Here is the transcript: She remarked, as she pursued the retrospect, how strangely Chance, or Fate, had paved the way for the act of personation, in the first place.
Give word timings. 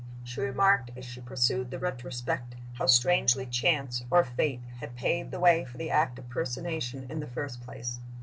She 0.23 0.41
remarked, 0.41 0.89
as 0.97 1.05
she 1.05 1.21
pursued 1.21 1.69
the 1.69 1.77
retrospect, 1.77 2.55
how 2.73 2.87
strangely 2.87 3.45
Chance, 3.45 4.03
or 4.09 4.23
Fate, 4.23 4.63
had 4.79 4.95
paved 4.95 5.29
the 5.29 5.39
way 5.39 5.63
for 5.63 5.77
the 5.77 5.91
act 5.91 6.17
of 6.17 6.27
personation, 6.27 7.05
in 7.07 7.19
the 7.19 7.27
first 7.27 7.61
place. 7.61 7.99